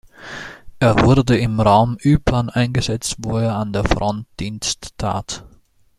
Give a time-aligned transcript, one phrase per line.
[0.79, 5.45] Er wurde im Raum Ypern eingesetzt, wo er an der Front Dienst tat.